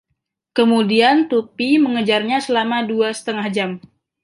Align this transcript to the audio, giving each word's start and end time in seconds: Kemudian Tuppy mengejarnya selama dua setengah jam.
Kemudian 0.57 1.15
Tuppy 1.31 1.69
mengejarnya 1.85 2.37
selama 2.45 2.77
dua 2.91 3.09
setengah 3.17 3.47
jam. 3.55 3.71